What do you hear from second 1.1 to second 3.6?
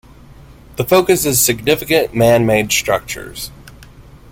is significant man-made structures.